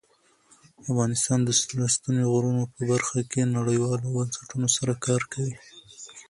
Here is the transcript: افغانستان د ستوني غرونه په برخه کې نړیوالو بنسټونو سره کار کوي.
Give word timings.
افغانستان 0.83 1.39
د 1.43 1.49
ستوني 1.95 2.23
غرونه 2.31 2.63
په 2.73 2.81
برخه 2.91 3.19
کې 3.31 3.51
نړیوالو 3.57 4.13
بنسټونو 4.15 4.67
سره 4.77 4.93
کار 5.05 5.21
کوي. 5.33 5.55